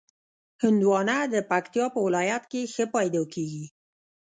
هندوانه 0.63 1.17
د 1.33 1.35
پکتیا 1.49 1.85
په 1.93 1.99
ولایت 2.05 2.43
کې 2.51 2.69
ښه 2.73 2.85
پیدا 2.95 3.21
کېږي. 3.33 3.65